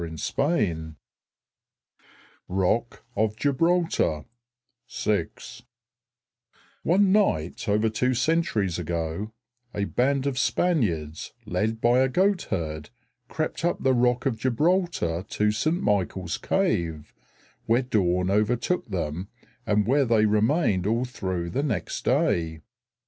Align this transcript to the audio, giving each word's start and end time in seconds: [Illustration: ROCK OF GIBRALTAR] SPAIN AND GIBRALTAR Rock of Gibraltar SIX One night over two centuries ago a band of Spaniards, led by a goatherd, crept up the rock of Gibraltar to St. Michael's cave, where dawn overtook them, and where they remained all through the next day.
[Illustration: 0.03 0.95
ROCK 2.47 3.05
OF 3.15 3.35
GIBRALTAR] 3.35 4.23
SPAIN 4.23 4.25
AND 4.25 4.25
GIBRALTAR 4.25 4.25
Rock 4.25 4.25
of 4.25 4.25
Gibraltar 4.25 4.27
SIX 5.43 5.63
One 6.81 7.11
night 7.11 7.69
over 7.69 7.87
two 7.87 8.13
centuries 8.15 8.79
ago 8.79 9.31
a 9.75 9.85
band 9.85 10.25
of 10.25 10.39
Spaniards, 10.39 11.33
led 11.45 11.79
by 11.79 11.99
a 11.99 12.09
goatherd, 12.09 12.89
crept 13.27 13.63
up 13.63 13.83
the 13.83 13.93
rock 13.93 14.25
of 14.25 14.39
Gibraltar 14.39 15.21
to 15.29 15.51
St. 15.51 15.79
Michael's 15.79 16.39
cave, 16.39 17.13
where 17.67 17.83
dawn 17.83 18.31
overtook 18.31 18.87
them, 18.89 19.27
and 19.67 19.85
where 19.85 20.05
they 20.05 20.25
remained 20.25 20.87
all 20.87 21.05
through 21.05 21.51
the 21.51 21.61
next 21.61 22.03
day. 22.05 22.61